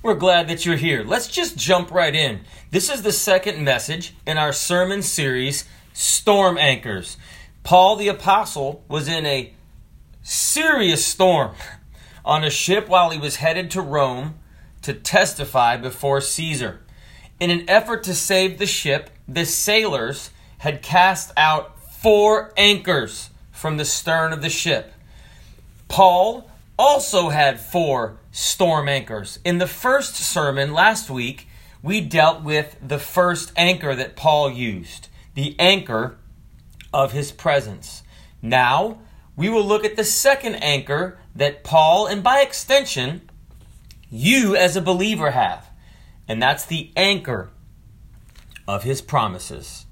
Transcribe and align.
We're 0.00 0.14
glad 0.14 0.46
that 0.46 0.64
you're 0.64 0.76
here. 0.76 1.02
Let's 1.02 1.26
just 1.26 1.56
jump 1.56 1.90
right 1.90 2.14
in. 2.14 2.42
This 2.70 2.88
is 2.88 3.02
the 3.02 3.10
second 3.10 3.64
message 3.64 4.14
in 4.24 4.38
our 4.38 4.52
sermon 4.52 5.02
series, 5.02 5.64
Storm 5.92 6.56
Anchors. 6.56 7.16
Paul 7.64 7.96
the 7.96 8.06
Apostle 8.06 8.84
was 8.86 9.08
in 9.08 9.26
a 9.26 9.52
serious 10.22 11.04
storm 11.04 11.56
on 12.24 12.44
a 12.44 12.50
ship 12.50 12.88
while 12.88 13.10
he 13.10 13.18
was 13.18 13.36
headed 13.36 13.72
to 13.72 13.80
Rome 13.80 14.38
to 14.82 14.94
testify 14.94 15.76
before 15.76 16.20
Caesar. 16.20 16.78
In 17.40 17.50
an 17.50 17.68
effort 17.68 18.04
to 18.04 18.14
save 18.14 18.58
the 18.58 18.66
ship, 18.66 19.10
the 19.26 19.44
sailors 19.44 20.30
had 20.58 20.80
cast 20.80 21.32
out 21.36 21.76
four 21.92 22.52
anchors 22.56 23.30
from 23.50 23.78
the 23.78 23.84
stern 23.84 24.32
of 24.32 24.42
the 24.42 24.48
ship. 24.48 24.94
Paul 25.88 26.48
also 26.78 27.30
had 27.30 27.58
four 27.58 28.18
storm 28.38 28.88
anchors. 28.88 29.40
In 29.44 29.58
the 29.58 29.66
first 29.66 30.14
sermon 30.14 30.72
last 30.72 31.10
week, 31.10 31.48
we 31.82 32.00
dealt 32.00 32.44
with 32.44 32.76
the 32.80 33.00
first 33.00 33.52
anchor 33.56 33.96
that 33.96 34.14
Paul 34.14 34.48
used, 34.48 35.08
the 35.34 35.56
anchor 35.58 36.18
of 36.92 37.10
his 37.10 37.32
presence. 37.32 38.04
Now, 38.40 39.00
we 39.34 39.48
will 39.48 39.66
look 39.66 39.84
at 39.84 39.96
the 39.96 40.04
second 40.04 40.54
anchor 40.56 41.18
that 41.34 41.64
Paul, 41.64 42.06
and 42.06 42.22
by 42.22 42.38
extension, 42.38 43.28
you 44.08 44.54
as 44.54 44.76
a 44.76 44.80
believer 44.80 45.32
have, 45.32 45.68
and 46.28 46.40
that's 46.40 46.64
the 46.64 46.92
anchor 46.96 47.50
of 48.68 48.84
his 48.84 49.02
promises. 49.02 49.84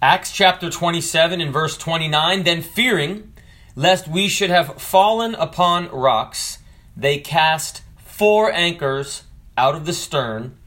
Acts 0.00 0.32
chapter 0.32 0.70
27 0.70 1.42
and 1.42 1.52
verse 1.52 1.76
29 1.76 2.44
Then 2.44 2.62
fearing 2.62 3.34
lest 3.78 4.08
we 4.08 4.26
should 4.26 4.50
have 4.50 4.82
fallen 4.82 5.36
upon 5.36 5.88
rocks, 5.90 6.58
they 6.96 7.16
cast 7.16 7.80
four 7.96 8.52
anchors 8.52 9.22
out 9.56 9.76
of 9.76 9.86
the 9.86 9.92
stern 9.92 10.58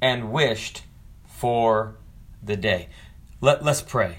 and 0.00 0.32
wished 0.32 0.82
for 1.26 1.94
the 2.42 2.56
day. 2.56 2.88
Let, 3.42 3.62
let's 3.62 3.82
pray. 3.82 4.16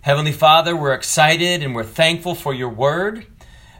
Heavenly 0.00 0.32
Father, 0.32 0.74
we're 0.74 0.92
excited 0.92 1.62
and 1.62 1.72
we're 1.72 1.84
thankful 1.84 2.34
for 2.34 2.52
your 2.52 2.68
word. 2.68 3.26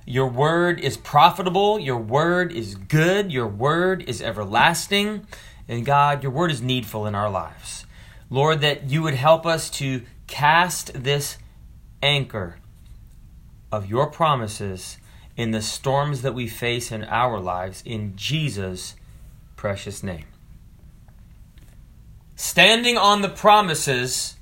Your 0.05 0.29
word 0.29 0.79
is 0.79 0.97
profitable. 0.97 1.81
Your 1.81 1.99
word 1.99 2.53
is 2.53 2.77
good. 2.77 3.33
Your 3.33 3.49
word 3.49 4.05
is 4.09 4.23
everlasting. 4.23 5.27
And 5.67 5.85
God, 5.85 6.23
your 6.23 6.31
word 6.31 6.53
is 6.53 6.63
needful 6.63 7.05
in 7.05 7.17
our 7.17 7.29
lives. 7.29 7.85
Lord, 8.31 8.61
that 8.61 8.91
you 8.91 9.03
would 9.03 9.15
help 9.15 9.45
us 9.45 9.69
to 9.71 10.03
cast 10.29 11.03
this 11.03 11.37
anchor 12.01 12.59
of 13.71 13.89
your 13.89 14.07
promises 14.07 14.99
in 15.37 15.51
the 15.51 15.63
storms 15.63 16.23
that 16.23 16.35
we 16.35 16.47
face 16.47 16.91
in 16.91 17.05
our 17.05 17.39
lives 17.39 17.83
in 17.85 18.17
Jesus' 18.17 18.97
precious 19.57 20.03
name. 20.03 20.25
Standing 22.35 22.97
on 22.97 23.23
the 23.23 23.29
promises 23.29 24.37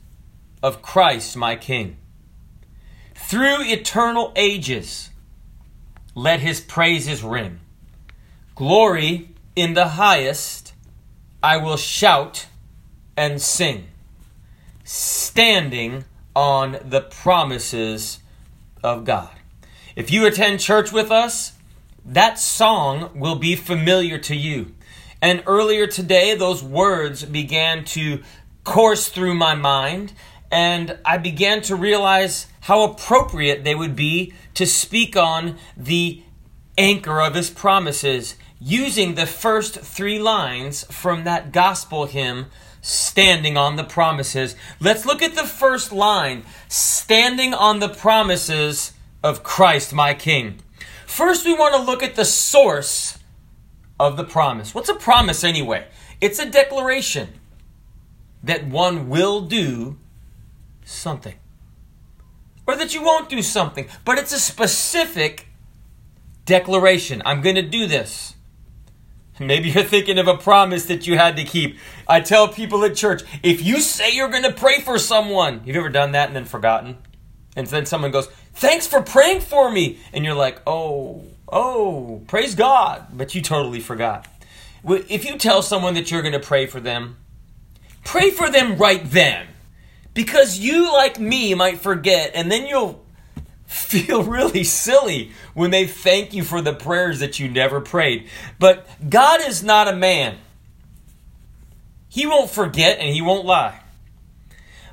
of 0.62 0.82
Christ, 0.82 1.36
my 1.36 1.56
King. 1.56 1.96
Through 3.14 3.62
eternal 3.62 4.32
ages, 4.36 5.10
let 6.14 6.40
his 6.40 6.60
praises 6.60 7.22
ring. 7.22 7.60
Glory 8.54 9.30
in 9.56 9.74
the 9.74 9.88
highest, 9.88 10.74
I 11.42 11.56
will 11.56 11.76
shout 11.76 12.46
and 13.16 13.40
sing. 13.40 13.88
Standing 14.84 16.04
on 16.34 16.78
the 16.84 17.00
promises 17.00 18.20
of 18.84 19.04
God. 19.04 19.30
If 19.96 20.10
you 20.10 20.26
attend 20.26 20.60
church 20.60 20.92
with 20.92 21.10
us, 21.10 21.52
that 22.04 22.38
song 22.38 23.18
will 23.18 23.36
be 23.36 23.56
familiar 23.56 24.18
to 24.18 24.36
you. 24.36 24.74
And 25.22 25.42
earlier 25.46 25.86
today, 25.86 26.34
those 26.34 26.62
words 26.62 27.24
began 27.24 27.84
to 27.86 28.22
course 28.62 29.08
through 29.08 29.34
my 29.34 29.54
mind, 29.54 30.12
and 30.50 30.98
I 31.04 31.16
began 31.16 31.62
to 31.62 31.76
realize 31.76 32.46
how 32.60 32.82
appropriate 32.82 33.64
they 33.64 33.74
would 33.74 33.96
be 33.96 34.34
to 34.54 34.66
speak 34.66 35.16
on 35.16 35.56
the 35.76 36.22
anchor 36.76 37.20
of 37.20 37.34
his 37.34 37.50
promises 37.50 38.36
using 38.64 39.14
the 39.14 39.26
first 39.26 39.80
three 39.80 40.18
lines 40.18 40.84
from 40.84 41.24
that 41.24 41.52
gospel 41.52 42.06
hymn 42.06 42.46
standing 42.80 43.58
on 43.58 43.76
the 43.76 43.84
promises. 43.84 44.56
Let's 44.80 45.04
look 45.04 45.20
at 45.20 45.34
the 45.34 45.44
first 45.44 45.92
line 45.92 46.44
standing 46.66 47.52
on 47.52 47.80
the 47.80 47.90
promises 47.90 48.94
of 49.22 49.42
Christ, 49.42 49.92
my 49.92 50.14
King. 50.14 50.60
First, 51.06 51.44
we 51.44 51.52
want 51.52 51.74
to 51.74 51.82
look 51.82 52.02
at 52.02 52.14
the 52.14 52.24
source 52.24 53.18
of 54.00 54.16
the 54.16 54.24
promise. 54.24 54.74
What's 54.74 54.88
a 54.88 54.94
promise 54.94 55.44
anyway? 55.44 55.86
It's 56.22 56.38
a 56.38 56.48
declaration 56.48 57.34
that 58.42 58.66
one 58.66 59.10
will 59.10 59.42
do 59.42 59.98
something 60.86 61.34
or 62.66 62.76
that 62.76 62.94
you 62.94 63.02
won't 63.02 63.28
do 63.28 63.42
something, 63.42 63.88
but 64.06 64.16
it's 64.16 64.32
a 64.32 64.40
specific 64.40 65.48
declaration. 66.46 67.20
I'm 67.26 67.42
going 67.42 67.56
to 67.56 67.62
do 67.62 67.86
this. 67.86 68.33
Maybe 69.38 69.70
you're 69.70 69.82
thinking 69.82 70.18
of 70.18 70.28
a 70.28 70.36
promise 70.36 70.86
that 70.86 71.06
you 71.06 71.16
had 71.16 71.36
to 71.36 71.44
keep. 71.44 71.78
I 72.06 72.20
tell 72.20 72.48
people 72.48 72.84
at 72.84 72.94
church, 72.94 73.22
if 73.42 73.62
you 73.62 73.80
say 73.80 74.14
you're 74.14 74.28
going 74.28 74.44
to 74.44 74.52
pray 74.52 74.80
for 74.80 74.98
someone, 74.98 75.62
you've 75.64 75.76
ever 75.76 75.88
done 75.88 76.12
that 76.12 76.28
and 76.28 76.36
then 76.36 76.44
forgotten? 76.44 76.98
And 77.56 77.66
then 77.66 77.86
someone 77.86 78.10
goes, 78.10 78.28
Thanks 78.54 78.86
for 78.86 79.02
praying 79.02 79.40
for 79.40 79.70
me. 79.70 79.98
And 80.12 80.24
you're 80.24 80.34
like, 80.34 80.60
Oh, 80.66 81.24
oh, 81.48 82.22
praise 82.28 82.54
God. 82.54 83.06
But 83.12 83.34
you 83.34 83.42
totally 83.42 83.80
forgot. 83.80 84.28
If 84.86 85.24
you 85.24 85.38
tell 85.38 85.62
someone 85.62 85.94
that 85.94 86.10
you're 86.10 86.22
going 86.22 86.32
to 86.32 86.40
pray 86.40 86.66
for 86.66 86.78
them, 86.78 87.16
pray 88.04 88.30
for 88.30 88.50
them 88.50 88.76
right 88.76 89.02
then. 89.04 89.46
Because 90.12 90.58
you, 90.58 90.92
like 90.92 91.18
me, 91.18 91.54
might 91.54 91.80
forget, 91.80 92.30
and 92.34 92.52
then 92.52 92.66
you'll 92.66 93.03
feel 93.74 94.22
really 94.24 94.64
silly 94.64 95.32
when 95.52 95.70
they 95.70 95.86
thank 95.86 96.32
you 96.32 96.44
for 96.44 96.60
the 96.60 96.72
prayers 96.72 97.20
that 97.20 97.38
you 97.38 97.48
never 97.48 97.80
prayed. 97.80 98.28
But 98.58 98.86
God 99.08 99.40
is 99.46 99.62
not 99.62 99.88
a 99.88 99.96
man. 99.96 100.38
He 102.08 102.26
won't 102.26 102.50
forget 102.50 102.98
and 102.98 103.12
he 103.12 103.20
won't 103.20 103.44
lie. 103.44 103.80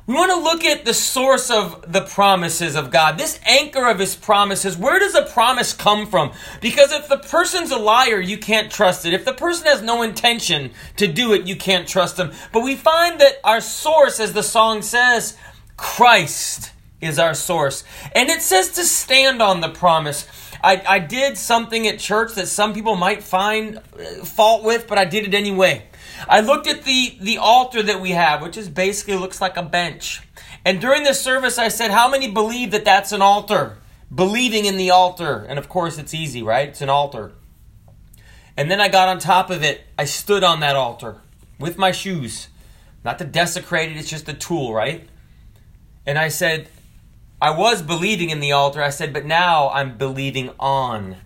We 0.07 0.15
want 0.15 0.31
to 0.31 0.39
look 0.39 0.65
at 0.65 0.83
the 0.83 0.95
source 0.95 1.51
of 1.51 1.93
the 1.93 2.01
promises 2.01 2.75
of 2.75 2.89
God. 2.89 3.19
This 3.19 3.39
anchor 3.45 3.87
of 3.87 3.99
his 3.99 4.15
promises, 4.15 4.75
where 4.75 4.97
does 4.97 5.13
a 5.13 5.21
promise 5.21 5.73
come 5.73 6.07
from? 6.07 6.33
Because 6.59 6.91
if 6.91 7.07
the 7.07 7.19
person's 7.19 7.69
a 7.69 7.77
liar, 7.77 8.19
you 8.19 8.39
can't 8.39 8.71
trust 8.71 9.05
it. 9.05 9.13
If 9.13 9.23
the 9.23 9.33
person 9.33 9.67
has 9.67 9.83
no 9.83 10.01
intention 10.01 10.71
to 10.97 11.07
do 11.07 11.33
it, 11.33 11.45
you 11.45 11.55
can't 11.55 11.87
trust 11.87 12.17
them. 12.17 12.31
But 12.51 12.63
we 12.63 12.75
find 12.75 13.21
that 13.21 13.39
our 13.43 13.61
source, 13.61 14.19
as 14.19 14.33
the 14.33 14.43
song 14.43 14.81
says, 14.81 15.37
Christ 15.77 16.71
is 17.01 17.19
our 17.19 17.33
source. 17.33 17.83
And 18.13 18.29
it 18.29 18.41
says 18.41 18.71
to 18.73 18.83
stand 18.83 19.41
on 19.41 19.61
the 19.61 19.69
promise. 19.69 20.27
I, 20.63 20.83
I 20.87 20.99
did 20.99 21.37
something 21.37 21.87
at 21.87 21.99
church 21.99 22.35
that 22.35 22.47
some 22.47 22.73
people 22.73 22.95
might 22.95 23.23
find 23.23 23.77
uh, 23.77 24.23
fault 24.23 24.63
with, 24.63 24.87
but 24.87 24.97
I 24.97 25.05
did 25.05 25.25
it 25.25 25.33
anyway. 25.33 25.83
I 26.29 26.41
looked 26.41 26.67
at 26.67 26.83
the, 26.83 27.17
the 27.19 27.39
altar 27.39 27.81
that 27.81 27.99
we 27.99 28.11
have, 28.11 28.41
which 28.41 28.57
is 28.57 28.69
basically 28.69 29.15
looks 29.15 29.41
like 29.41 29.57
a 29.57 29.63
bench. 29.63 30.21
And 30.63 30.79
during 30.79 31.03
the 31.03 31.13
service, 31.13 31.57
I 31.57 31.69
said, 31.69 31.89
How 31.91 32.09
many 32.09 32.29
believe 32.29 32.71
that 32.71 32.85
that's 32.85 33.11
an 33.11 33.21
altar? 33.21 33.77
Believing 34.13 34.65
in 34.65 34.77
the 34.77 34.91
altar. 34.91 35.45
And 35.49 35.57
of 35.57 35.69
course, 35.69 35.97
it's 35.97 36.13
easy, 36.13 36.43
right? 36.43 36.69
It's 36.69 36.81
an 36.81 36.89
altar. 36.89 37.31
And 38.55 38.69
then 38.69 38.79
I 38.79 38.89
got 38.89 39.07
on 39.07 39.17
top 39.17 39.49
of 39.49 39.63
it. 39.63 39.81
I 39.97 40.05
stood 40.05 40.43
on 40.43 40.59
that 40.59 40.75
altar 40.75 41.17
with 41.57 41.77
my 41.77 41.91
shoes. 41.91 42.49
Not 43.03 43.17
to 43.19 43.25
desecrate 43.25 43.91
it, 43.91 43.97
it's 43.97 44.09
just 44.09 44.29
a 44.29 44.33
tool, 44.33 44.73
right? 44.73 45.07
And 46.05 46.19
I 46.19 46.27
said, 46.27 46.67
I 47.41 47.49
was 47.49 47.81
believing 47.81 48.29
in 48.29 48.39
the 48.39 48.51
altar. 48.51 48.83
I 48.83 48.91
said, 48.91 49.11
but 49.11 49.25
now 49.25 49.69
I'm 49.69 49.97
believing 49.97 50.51
on 50.59 51.17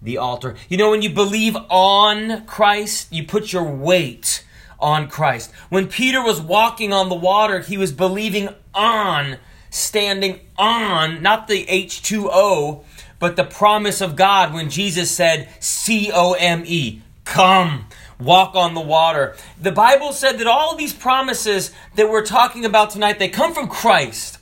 the 0.00 0.16
altar. 0.16 0.54
You 0.68 0.76
know, 0.76 0.90
when 0.90 1.02
you 1.02 1.10
believe 1.10 1.56
on 1.68 2.46
Christ, 2.46 3.12
you 3.12 3.24
put 3.26 3.52
your 3.52 3.64
weight 3.64 4.44
on 4.78 5.08
Christ. 5.08 5.50
When 5.68 5.88
Peter 5.88 6.22
was 6.22 6.40
walking 6.40 6.92
on 6.92 7.08
the 7.08 7.16
water, 7.16 7.58
he 7.58 7.76
was 7.76 7.90
believing 7.90 8.50
on, 8.72 9.38
standing 9.68 10.38
on, 10.56 11.20
not 11.22 11.48
the 11.48 11.66
H2O, 11.66 12.84
but 13.18 13.34
the 13.34 13.42
promise 13.42 14.00
of 14.00 14.14
God 14.14 14.54
when 14.54 14.70
Jesus 14.70 15.10
said, 15.10 15.48
C 15.58 16.12
O 16.14 16.34
M 16.34 16.62
E, 16.66 17.02
come 17.24 17.86
walk 18.20 18.54
on 18.54 18.74
the 18.74 18.80
water. 18.80 19.36
The 19.60 19.72
Bible 19.72 20.12
said 20.12 20.38
that 20.38 20.46
all 20.46 20.76
these 20.76 20.92
promises 20.92 21.72
that 21.96 22.08
we're 22.08 22.24
talking 22.24 22.64
about 22.64 22.90
tonight, 22.90 23.18
they 23.18 23.28
come 23.28 23.52
from 23.52 23.66
Christ. 23.66 24.37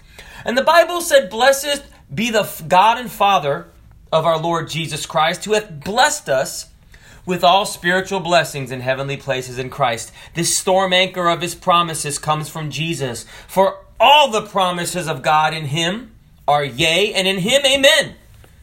And 0.46 0.56
the 0.56 0.62
Bible 0.62 1.00
said, 1.00 1.28
Blessed 1.28 1.82
be 2.14 2.30
the 2.30 2.48
God 2.68 2.98
and 2.98 3.10
Father 3.10 3.66
of 4.12 4.24
our 4.24 4.38
Lord 4.38 4.68
Jesus 4.68 5.04
Christ, 5.04 5.44
who 5.44 5.54
hath 5.54 5.82
blessed 5.82 6.28
us 6.28 6.68
with 7.26 7.42
all 7.42 7.66
spiritual 7.66 8.20
blessings 8.20 8.70
in 8.70 8.80
heavenly 8.80 9.16
places 9.16 9.58
in 9.58 9.70
Christ. 9.70 10.12
This 10.34 10.56
storm 10.56 10.92
anchor 10.92 11.28
of 11.28 11.40
his 11.40 11.56
promises 11.56 12.20
comes 12.20 12.48
from 12.48 12.70
Jesus. 12.70 13.26
For 13.48 13.80
all 13.98 14.30
the 14.30 14.46
promises 14.46 15.08
of 15.08 15.20
God 15.20 15.52
in 15.52 15.64
him 15.64 16.12
are 16.46 16.64
yea, 16.64 17.12
and 17.12 17.26
in 17.26 17.38
him 17.38 17.62
amen, 17.66 18.14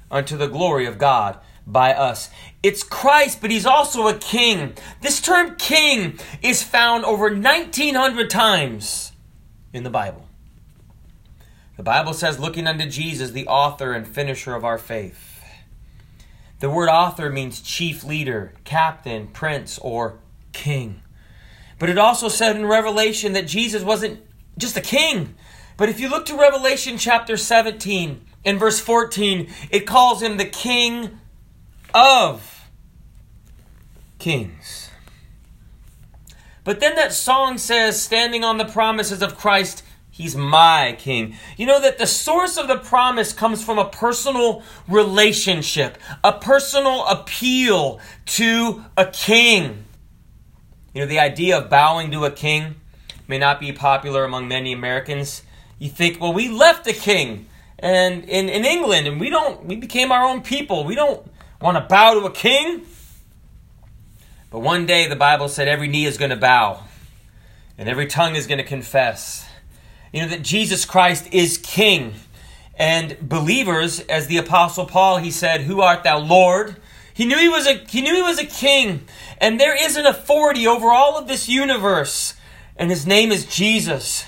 unto 0.10 0.38
the 0.38 0.48
glory 0.48 0.86
of 0.86 0.98
God 0.98 1.38
by 1.68 1.94
us. 1.94 2.30
It's 2.64 2.82
Christ, 2.82 3.42
but 3.42 3.52
he's 3.52 3.66
also 3.66 4.08
a 4.08 4.18
king. 4.18 4.76
This 5.02 5.20
term 5.20 5.58
king 5.58 6.18
is 6.42 6.64
found 6.64 7.04
over 7.04 7.26
1900 7.30 8.30
times 8.30 9.12
in 9.74 9.84
the 9.84 9.90
Bible. 9.90 10.30
The 11.76 11.84
Bible 11.84 12.14
says, 12.14 12.40
looking 12.40 12.68
unto 12.68 12.88
Jesus, 12.88 13.32
the 13.32 13.48
author 13.48 13.94
and 13.94 14.08
finisher 14.08 14.54
of 14.54 14.64
our 14.64 14.78
faith. 14.78 15.44
The 16.60 16.70
word 16.70 16.90
author 16.90 17.30
means 17.30 17.62
chief 17.62 18.04
leader, 18.04 18.54
captain, 18.64 19.28
prince, 19.28 19.80
or 19.80 20.20
king. 20.54 21.02
But 21.80 21.90
it 21.90 21.98
also 21.98 22.30
said 22.30 22.56
in 22.56 22.68
Revelation 22.68 23.34
that 23.34 23.48
Jesus 23.48 23.84
wasn't 23.84 24.22
just 24.58 24.78
a 24.78 24.82
king. 24.82 25.36
But 25.76 25.90
if 25.90 26.00
you 26.00 26.08
look 26.08 26.26
to 26.28 26.38
Revelation 26.38 26.98
chapter 26.98 27.36
17 27.36 28.22
and 28.46 28.60
verse 28.60 28.80
14, 28.80 29.50
it 29.72 29.88
calls 29.88 30.22
him 30.22 30.38
the 30.38 30.46
king 30.46 31.20
of 31.94 32.70
kings. 34.20 34.90
But 36.64 36.80
then 36.80 36.96
that 36.96 37.12
song 37.12 37.58
says, 37.58 38.02
standing 38.02 38.44
on 38.44 38.58
the 38.58 38.66
promises 38.66 39.22
of 39.22 39.38
Christ, 39.38 39.83
He's 40.14 40.36
my 40.36 40.96
king. 41.00 41.36
You 41.58 41.66
know 41.66 41.82
that 41.82 41.98
the 41.98 42.06
source 42.06 42.56
of 42.56 42.68
the 42.68 42.78
promise 42.78 43.34
comes 43.34 43.64
from 43.64 43.80
a 43.80 43.90
personal 43.90 44.62
relationship, 44.88 45.98
a 46.24 46.32
personal 46.34 47.04
appeal 47.08 48.00
to 48.28 48.86
a 48.96 49.08
king. 49.08 49.86
You 50.94 51.02
know, 51.02 51.08
the 51.08 51.18
idea 51.18 51.58
of 51.58 51.68
bowing 51.68 52.12
to 52.12 52.26
a 52.26 52.32
king 52.32 52.76
may 53.28 53.40
not 53.40 53.60
be 53.60 53.74
popular 53.74 54.24
among 54.24 54.48
many 54.48 54.72
Americans. 54.72 55.42
You 55.80 55.90
think, 55.90 56.22
well, 56.22 56.32
we 56.32 56.48
left 56.48 56.86
the 56.86 56.94
king 56.94 57.48
and 57.80 58.24
in, 58.26 58.50
in 58.50 58.66
England 58.66 59.08
and 59.08 59.20
we 59.20 59.32
don't 59.32 59.66
we 59.66 59.76
became 59.76 60.12
our 60.12 60.24
own 60.24 60.42
people. 60.44 60.84
We 60.84 60.94
don't 60.94 61.26
want 61.60 61.76
to 61.78 61.82
bow 61.82 62.20
to 62.20 62.26
a 62.28 62.32
king. 62.32 62.86
But 64.52 64.60
one 64.60 64.86
day 64.86 65.08
the 65.08 65.16
Bible 65.16 65.50
said 65.50 65.68
every 65.68 65.88
knee 65.88 66.06
is 66.06 66.20
going 66.20 66.30
to 66.30 66.38
bow 66.38 66.84
and 67.80 67.90
every 67.90 68.06
tongue 68.06 68.36
is 68.36 68.46
going 68.46 68.60
to 68.60 68.64
confess 68.64 69.43
you 70.14 70.22
know, 70.22 70.30
that 70.30 70.44
Jesus 70.44 70.86
Christ 70.86 71.28
is 71.34 71.58
King. 71.58 72.14
And 72.76 73.18
believers, 73.20 74.00
as 74.02 74.28
the 74.28 74.38
Apostle 74.38 74.86
Paul, 74.86 75.18
he 75.18 75.32
said, 75.32 75.62
Who 75.62 75.82
art 75.82 76.04
thou, 76.04 76.20
Lord? 76.20 76.78
He 77.14 77.26
knew 77.26 77.38
he 77.38 77.50
was 77.50 77.68
a 77.68 77.76
he 77.88 78.02
knew 78.02 78.16
he 78.16 78.22
was 78.22 78.40
a 78.40 78.46
king, 78.46 79.06
and 79.38 79.60
there 79.60 79.76
is 79.76 79.96
an 79.96 80.06
authority 80.06 80.66
over 80.66 80.88
all 80.88 81.18
of 81.18 81.28
this 81.28 81.48
universe, 81.48 82.34
and 82.76 82.90
his 82.90 83.06
name 83.06 83.32
is 83.32 83.46
Jesus. 83.46 84.26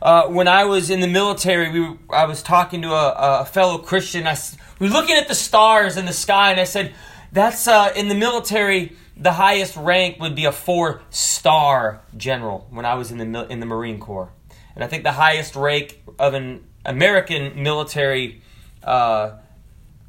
Uh, 0.00 0.26
when 0.28 0.48
I 0.48 0.64
was 0.64 0.90
in 0.90 1.00
the 1.00 1.06
military, 1.06 1.70
we 1.70 1.98
I 2.10 2.24
was 2.24 2.42
talking 2.42 2.80
to 2.82 2.92
a, 2.92 3.40
a 3.40 3.44
fellow 3.44 3.78
Christian. 3.78 4.26
I, 4.26 4.36
we 4.78 4.88
were 4.88 4.94
looking 4.94 5.16
at 5.16 5.28
the 5.28 5.34
stars 5.34 5.96
in 5.98 6.06
the 6.06 6.12
sky, 6.14 6.50
and 6.50 6.58
I 6.58 6.64
said, 6.64 6.94
"That's 7.32 7.68
uh, 7.68 7.92
in 7.94 8.08
the 8.08 8.14
military. 8.14 8.96
The 9.14 9.32
highest 9.32 9.76
rank 9.76 10.18
would 10.18 10.34
be 10.34 10.46
a 10.46 10.52
four 10.52 11.02
star 11.10 12.00
general." 12.16 12.66
When 12.70 12.86
I 12.86 12.94
was 12.94 13.12
in 13.12 13.18
the 13.18 13.46
in 13.48 13.60
the 13.60 13.66
Marine 13.66 14.00
Corps, 14.00 14.30
and 14.74 14.84
I 14.84 14.86
think 14.86 15.04
the 15.04 15.12
highest 15.12 15.56
rank 15.56 16.02
of 16.18 16.34
an 16.34 16.64
American 16.84 17.62
military 17.62 18.42
uh, 18.82 19.32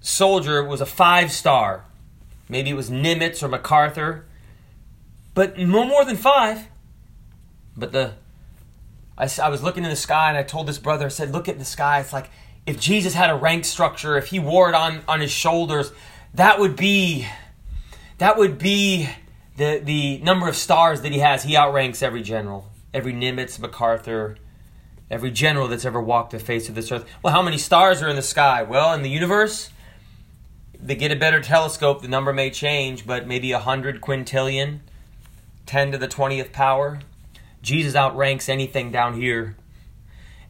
soldier 0.02 0.64
was 0.64 0.82
a 0.82 0.86
five 0.86 1.32
star. 1.32 1.86
Maybe 2.50 2.70
it 2.70 2.76
was 2.76 2.90
Nimitz 2.90 3.42
or 3.42 3.48
MacArthur, 3.48 4.26
but 5.34 5.58
no 5.58 5.84
more 5.86 6.06
than 6.06 6.18
five. 6.18 6.68
But 7.76 7.92
the 7.92 8.14
I, 9.18 9.30
I 9.42 9.50
was 9.50 9.64
looking 9.64 9.84
in 9.84 9.90
the 9.90 9.96
sky 9.96 10.30
and 10.30 10.38
I 10.38 10.44
told 10.44 10.68
this 10.68 10.78
brother, 10.78 11.06
I 11.06 11.10
said, 11.10 11.32
Look 11.32 11.48
at 11.48 11.60
the 11.60 11.66
sky. 11.66 12.00
It's 12.00 12.14
like 12.14 12.30
if 12.66 12.80
Jesus 12.80 13.14
had 13.14 13.30
a 13.30 13.36
rank 13.36 13.66
structure, 13.66 14.18
if 14.18 14.28
he 14.28 14.40
wore 14.40 14.70
it 14.70 14.76
on, 14.76 15.02
on 15.08 15.20
his 15.20 15.32
shoulders, 15.32 15.92
that 16.34 16.60
would 16.60 16.76
be 16.76 17.28
that 18.18 18.38
would 18.38 18.58
be 18.58 19.10
the 19.58 19.82
the 19.84 20.18
number 20.20 20.48
of 20.48 20.56
stars 20.56 21.02
that 21.02 21.12
he 21.12 21.20
has. 21.20 21.44
He 21.44 21.56
outranks 21.56 22.02
every 22.02 22.24
general, 22.24 22.72
every 22.94 23.14
Nimitz, 23.14 23.60
MacArthur, 23.60 24.38
every 25.10 25.32
general 25.32 25.68
that's 25.68 25.86
ever 25.86 26.02
walked 26.02 26.32
the 26.32 26.40
face 26.40 26.70
of 26.70 26.76
this 26.76 26.92
earth. 26.92 27.06
Well, 27.22 27.34
how 27.34 27.42
many 27.42 27.58
stars 27.58 28.02
are 28.02 28.10
in 28.10 28.16
the 28.16 28.22
sky? 28.22 28.64
Well, 28.64 28.94
in 28.94 29.02
the 29.02 29.10
universe, 29.10 29.70
they 30.82 30.96
get 30.96 31.12
a 31.12 31.16
better 31.16 31.42
telescope, 31.42 32.02
the 32.02 32.08
number 32.08 32.34
may 32.34 32.50
change, 32.50 33.06
but 33.06 33.28
maybe 33.28 33.52
a 33.52 33.60
hundred 33.60 34.02
quintillion, 34.02 34.80
10 35.66 35.94
to 35.94 35.98
the 35.98 36.08
20th 36.08 36.52
power. 36.52 37.00
Jesus 37.62 37.96
outranks 37.96 38.50
anything 38.50 38.92
down 38.92 39.14
here. 39.14 39.56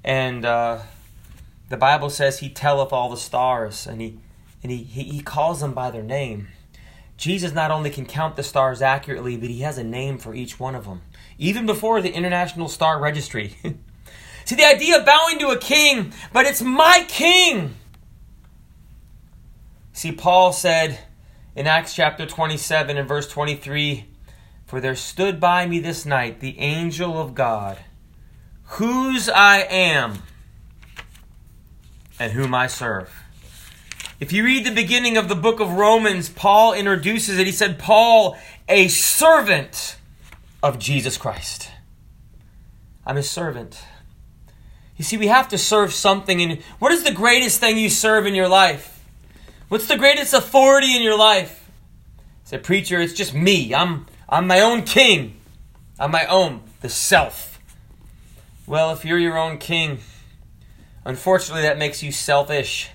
And 0.04 0.44
uh, 0.44 0.80
the 1.70 1.78
Bible 1.78 2.10
says 2.10 2.40
he 2.40 2.50
telleth 2.50 2.92
all 2.92 3.10
the 3.10 3.18
stars, 3.18 3.86
and 3.86 4.02
he, 4.02 4.18
and 4.64 4.72
he, 4.72 4.84
he, 4.84 5.04
he 5.04 5.22
calls 5.22 5.62
them 5.62 5.74
by 5.74 5.92
their 5.92 6.04
name. 6.04 6.48
Jesus 7.16 7.54
not 7.54 7.70
only 7.70 7.92
can 7.92 8.06
count 8.06 8.36
the 8.36 8.44
stars 8.44 8.82
accurately, 8.82 9.38
but 9.38 9.50
he 9.50 9.60
has 9.60 9.78
a 9.78 9.84
name 9.84 10.18
for 10.18 10.34
each 10.34 10.60
one 10.60 10.74
of 10.74 10.86
them. 10.86 11.02
Even 11.38 11.66
before 11.66 12.02
the 12.02 12.12
International 12.12 12.68
Star 12.68 13.00
Registry. 13.00 13.56
See, 14.46 14.56
the 14.56 14.66
idea 14.66 15.00
of 15.00 15.06
bowing 15.06 15.40
to 15.40 15.50
a 15.50 15.58
king, 15.58 16.14
but 16.32 16.46
it's 16.46 16.62
my 16.62 17.06
king. 17.08 17.76
See, 19.94 20.12
Paul 20.12 20.52
said 20.52 21.00
in 21.56 21.68
Acts 21.68 21.94
chapter 21.94 22.26
27 22.26 22.98
and 22.98 23.08
verse 23.08 23.28
23 23.28 24.06
For 24.66 24.82
there 24.82 24.96
stood 24.96 25.40
by 25.40 25.66
me 25.66 25.80
this 25.80 26.06
night 26.06 26.40
the 26.40 26.60
angel 26.60 27.20
of 27.20 27.36
God, 27.36 27.80
whose 28.64 29.30
I 29.30 29.60
am 29.60 30.24
and 32.20 32.34
whom 32.34 32.54
I 32.56 32.68
serve. 32.68 33.12
If 34.20 34.32
you 34.32 34.44
read 34.44 34.66
the 34.66 34.72
beginning 34.72 35.18
of 35.18 35.28
the 35.28 35.36
book 35.36 35.60
of 35.60 35.74
Romans, 35.74 36.30
Paul 36.30 36.74
introduces 36.74 37.38
it. 37.40 37.46
He 37.46 37.52
said, 37.52 37.78
Paul, 37.78 38.38
a 38.70 38.88
servant 38.88 39.98
of 40.62 40.80
Jesus 40.80 41.18
Christ. 41.18 41.70
I'm 43.06 43.18
a 43.18 43.24
servant. 43.24 43.84
You 44.96 45.04
see, 45.04 45.18
we 45.18 45.28
have 45.28 45.50
to 45.50 45.58
serve 45.58 45.94
something. 45.94 46.42
And 46.42 46.62
what 46.80 46.92
is 46.92 47.04
the 47.04 47.12
greatest 47.12 47.60
thing 47.60 47.78
you 47.78 47.90
serve 47.90 48.26
in 48.26 48.36
your 48.36 48.48
life? 48.48 49.04
What's 49.70 49.88
the 49.88 49.98
greatest 49.98 50.34
authority 50.34 50.96
in 50.96 51.02
your 51.02 51.18
life? 51.18 51.70
I 52.20 52.22
said, 52.44 52.64
preacher, 52.64 53.00
it's 53.02 53.14
just 53.14 53.34
me. 53.34 53.74
I'm 53.74 54.06
I'm 54.30 54.48
my 54.48 54.62
own 54.62 54.84
king. 54.84 55.40
I'm 56.00 56.12
my 56.12 56.26
own, 56.26 56.62
the 56.82 56.90
self. 56.90 57.60
Well, 58.66 58.92
if 58.92 59.06
you're 59.06 59.20
your 59.20 59.38
own 59.38 59.58
king, 59.58 60.00
unfortunately 61.06 61.64
that 61.64 61.78
makes 61.78 62.02
you 62.02 62.12
selfish 62.12 62.90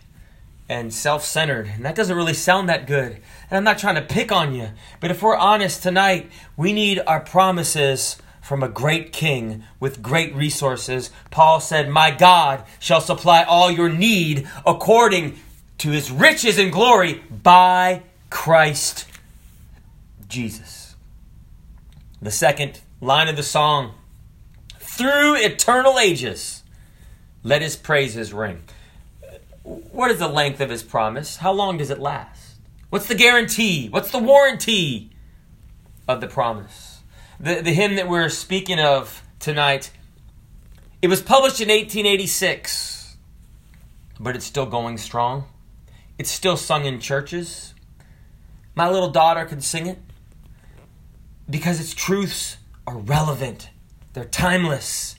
and 0.68 0.92
self-centered. 0.92 1.66
And 1.66 1.84
that 1.84 1.94
doesn't 1.94 2.16
really 2.16 2.34
sound 2.34 2.68
that 2.68 2.86
good. 2.86 3.12
And 3.50 3.56
I'm 3.56 3.64
not 3.64 3.78
trying 3.78 3.94
to 3.94 4.02
pick 4.02 4.30
on 4.32 4.54
you, 4.54 4.70
but 5.00 5.10
if 5.10 5.22
we're 5.22 5.36
honest 5.36 5.82
tonight, 5.82 6.30
we 6.56 6.72
need 6.72 7.00
our 7.06 7.20
promises 7.20 8.16
from 8.48 8.62
a 8.62 8.68
great 8.68 9.12
king 9.12 9.62
with 9.78 10.00
great 10.00 10.34
resources. 10.34 11.10
Paul 11.30 11.60
said, 11.60 11.90
My 11.90 12.10
God 12.10 12.64
shall 12.78 13.02
supply 13.02 13.42
all 13.42 13.70
your 13.70 13.90
need 13.90 14.48
according 14.64 15.38
to 15.76 15.90
his 15.90 16.10
riches 16.10 16.58
and 16.58 16.72
glory 16.72 17.22
by 17.30 18.04
Christ 18.30 19.06
Jesus. 20.30 20.96
The 22.22 22.30
second 22.30 22.80
line 23.02 23.28
of 23.28 23.36
the 23.36 23.42
song 23.42 23.92
through 24.80 25.36
eternal 25.36 25.98
ages, 25.98 26.62
let 27.42 27.60
his 27.60 27.76
praises 27.76 28.32
ring. 28.32 28.62
What 29.62 30.10
is 30.10 30.18
the 30.18 30.26
length 30.26 30.62
of 30.62 30.70
his 30.70 30.82
promise? 30.82 31.36
How 31.36 31.52
long 31.52 31.76
does 31.76 31.90
it 31.90 31.98
last? 31.98 32.56
What's 32.88 33.08
the 33.08 33.14
guarantee? 33.14 33.90
What's 33.90 34.10
the 34.10 34.18
warranty 34.18 35.10
of 36.08 36.22
the 36.22 36.28
promise? 36.28 36.87
The, 37.40 37.60
the 37.62 37.72
hymn 37.72 37.96
that 37.96 38.08
we're 38.08 38.28
speaking 38.28 38.80
of 38.80 39.22
tonight, 39.38 39.90
it 41.00 41.08
was 41.08 41.22
published 41.22 41.60
in 41.60 41.68
1886, 41.68 43.16
but 44.18 44.34
it's 44.34 44.44
still 44.44 44.66
going 44.66 44.98
strong. 44.98 45.44
It's 46.18 46.30
still 46.30 46.56
sung 46.56 46.84
in 46.84 46.98
churches. 46.98 47.74
My 48.74 48.90
little 48.90 49.10
daughter 49.10 49.44
can 49.44 49.60
sing 49.60 49.86
it 49.86 49.98
because 51.48 51.80
its 51.80 51.94
truths 51.94 52.56
are 52.86 52.98
relevant, 52.98 53.70
they're 54.12 54.24
timeless, 54.24 55.16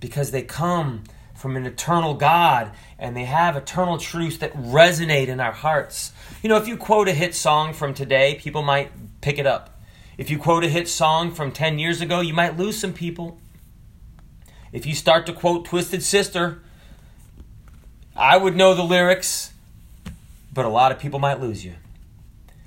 because 0.00 0.30
they 0.30 0.42
come 0.42 1.04
from 1.34 1.56
an 1.56 1.66
eternal 1.66 2.14
God 2.14 2.70
and 2.98 3.16
they 3.16 3.24
have 3.24 3.56
eternal 3.56 3.98
truths 3.98 4.38
that 4.38 4.54
resonate 4.54 5.28
in 5.28 5.40
our 5.40 5.52
hearts. 5.52 6.12
You 6.42 6.48
know, 6.48 6.56
if 6.56 6.68
you 6.68 6.76
quote 6.76 7.08
a 7.08 7.12
hit 7.12 7.34
song 7.34 7.72
from 7.72 7.92
today, 7.92 8.36
people 8.40 8.62
might 8.62 8.90
pick 9.20 9.38
it 9.38 9.46
up. 9.46 9.75
If 10.18 10.30
you 10.30 10.38
quote 10.38 10.64
a 10.64 10.68
hit 10.68 10.88
song 10.88 11.30
from 11.32 11.52
10 11.52 11.78
years 11.78 12.00
ago, 12.00 12.20
you 12.20 12.32
might 12.32 12.56
lose 12.56 12.78
some 12.78 12.92
people. 12.94 13.38
If 14.72 14.86
you 14.86 14.94
start 14.94 15.26
to 15.26 15.32
quote 15.32 15.66
Twisted 15.66 16.02
Sister, 16.02 16.62
I 18.16 18.38
would 18.38 18.56
know 18.56 18.74
the 18.74 18.82
lyrics, 18.82 19.52
but 20.52 20.64
a 20.64 20.70
lot 20.70 20.90
of 20.90 20.98
people 20.98 21.18
might 21.18 21.40
lose 21.40 21.64
you. 21.64 21.74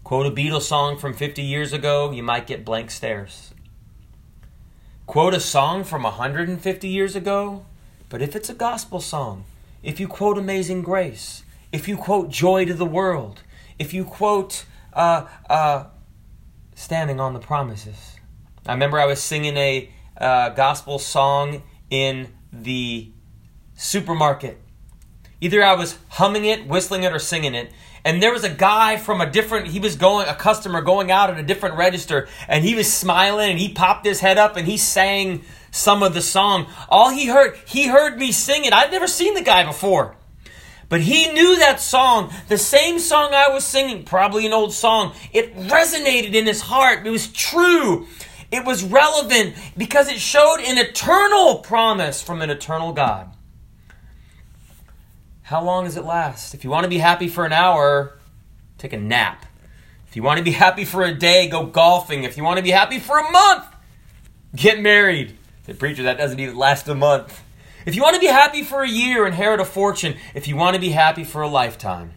Quote 0.03 0.27
a 0.27 0.32
Beatles 0.32 0.63
song 0.63 0.98
from 0.98 1.13
50 1.13 1.41
years 1.41 1.74
ago, 1.74 2.12
you 2.12 2.22
might 2.22 2.48
get 2.48 2.65
blank 2.65 2.91
stares. 2.91 3.51
Quote 5.08 5.34
a 5.34 5.39
song 5.39 5.84
from 5.84 6.03
150 6.03 6.88
years 6.88 7.15
ago, 7.15 7.65
but 8.10 8.22
if 8.22 8.36
it's 8.36 8.50
a 8.50 8.53
gospel 8.53 9.01
song, 9.01 9.44
if 9.82 10.00
you 10.00 10.08
quote 10.08 10.38
Amazing 10.38 10.84
Grace, 10.84 11.44
if 11.72 11.88
you 11.88 11.98
quote 11.98 12.29
Joy 12.29 12.65
to 12.65 12.75
the 12.75 12.86
World, 12.86 13.41
if 13.79 13.91
you 13.94 14.06
quote 14.06 14.65
uh, 14.94 15.25
uh, 15.50 15.86
standing 16.79 17.19
on 17.19 17.33
the 17.33 17.39
promises. 17.39 18.15
I 18.65 18.71
remember 18.71 19.00
I 19.00 19.05
was 19.05 19.21
singing 19.21 19.57
a 19.57 19.89
uh, 20.17 20.50
gospel 20.50 20.98
song 20.98 21.62
in 21.89 22.29
the 22.53 23.12
supermarket. 23.75 24.62
Either 25.41 25.62
I 25.62 25.75
was 25.75 25.98
humming 26.07 26.45
it, 26.45 26.67
whistling 26.67 27.03
it, 27.03 27.12
or 27.12 27.19
singing 27.19 27.53
it. 27.53 27.74
And 28.05 28.24
there 28.24 28.31
was 28.31 28.45
a 28.45 28.50
guy 28.50 28.95
from 28.95 29.19
a 29.19 29.29
different, 29.29 29.67
he 29.67 29.79
was 29.79 29.98
going, 29.98 30.29
a 30.29 30.33
customer 30.33 30.81
going 30.81 31.12
out 31.12 31.29
at 31.29 31.38
a 31.38 31.43
different 31.43 31.75
register, 31.75 32.29
and 32.48 32.63
he 32.63 32.75
was 32.75 32.91
smiling 32.91 33.51
and 33.51 33.59
he 33.59 33.74
popped 33.74 34.05
his 34.05 34.21
head 34.21 34.38
up 34.38 34.55
and 34.55 34.65
he 34.65 34.77
sang 34.77 35.43
some 35.71 36.01
of 36.01 36.13
the 36.13 36.21
song. 36.21 36.65
All 36.88 37.09
he 37.09 37.27
heard, 37.27 37.57
he 37.67 37.88
heard 37.88 38.17
me 38.17 38.31
sing 38.31 38.63
it. 38.63 38.71
I'd 38.71 38.91
never 38.91 39.07
seen 39.07 39.33
the 39.33 39.41
guy 39.41 39.65
before. 39.65 40.15
But 40.89 41.01
he 41.01 41.31
knew 41.31 41.58
that 41.60 41.79
song, 41.79 42.34
the 42.48 42.58
same 42.58 42.98
song 42.98 43.31
I 43.34 43.50
was 43.50 43.63
singing, 43.63 44.03
probably 44.03 44.48
an 44.48 44.53
old 44.53 44.74
song. 44.74 45.13
It 45.31 45.55
resonated 45.55 46.34
in 46.34 46.48
his 46.48 46.62
heart. 46.62 47.05
It 47.05 47.12
was 47.12 47.27
true. 47.31 48.08
It 48.51 48.65
was 48.65 48.84
relevant 48.84 49.53
because 49.77 50.10
it 50.10 50.17
showed 50.17 50.58
an 50.58 50.79
eternal 50.79 51.60
promise 51.60 52.24
from 52.24 52.41
an 52.41 52.50
eternal 52.50 52.91
God. 52.91 53.31
How 55.43 55.63
long 55.63 55.84
does 55.84 55.98
it 55.98 56.05
last? 56.05 56.55
If 56.55 56.63
you 56.63 56.72
want 56.72 56.86
to 56.86 56.89
be 56.89 56.98
happy 56.98 57.27
for 57.27 57.46
an 57.46 57.53
hour, 57.53 58.17
take 58.79 58.93
a 58.93 59.00
nap. 59.00 59.46
If 60.08 60.15
you 60.15 60.24
want 60.24 60.39
to 60.39 60.43
be 60.43 60.51
happy 60.51 60.86
for 60.86 61.03
a 61.03 61.13
day, 61.13 61.48
go 61.48 61.67
golfing. 61.67 62.24
If 62.24 62.36
you 62.36 62.43
want 62.43 62.58
to 62.58 62.63
be 62.63 62.72
happy 62.72 62.98
for 62.98 63.19
a 63.19 63.31
month, 63.31 63.65
get 64.55 64.79
married. 64.79 65.38
The 65.65 65.75
preacher, 65.75 66.01
that 66.03 66.17
doesn't 66.17 66.39
even 66.39 66.55
last 66.55 66.88
a 66.88 66.96
month. 66.96 67.43
If 67.89 67.96
you 67.96 68.03
want 68.03 68.13
to 68.13 68.19
be 68.19 68.27
happy 68.27 68.62
for 68.62 68.84
a 68.84 68.88
year, 68.88 69.25
inherit 69.25 69.60
a 69.60 69.65
fortune. 69.65 70.15
If 70.36 70.48
you 70.48 70.55
want 70.55 70.75
to 70.75 70.79
be 70.79 70.89
happy 70.89 71.24
for 71.24 71.41
a 71.41 71.48
lifetime, 71.48 72.13